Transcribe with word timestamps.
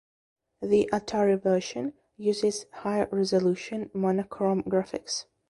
The 0.63 0.89
Atari 0.91 1.39
version 1.39 1.93
uses 2.17 2.65
high 2.73 3.03
resolution 3.11 3.91
monochrome 3.93 4.63
graphics. 4.63 5.25